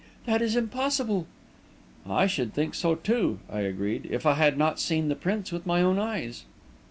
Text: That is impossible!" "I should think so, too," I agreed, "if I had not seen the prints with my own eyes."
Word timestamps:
That 0.25 0.41
is 0.41 0.55
impossible!" 0.55 1.27
"I 2.09 2.25
should 2.25 2.55
think 2.55 2.73
so, 2.73 2.95
too," 2.95 3.37
I 3.47 3.59
agreed, 3.59 4.07
"if 4.09 4.25
I 4.25 4.33
had 4.33 4.57
not 4.57 4.79
seen 4.79 5.09
the 5.09 5.15
prints 5.15 5.51
with 5.51 5.67
my 5.67 5.83
own 5.83 5.99
eyes." 5.99 6.43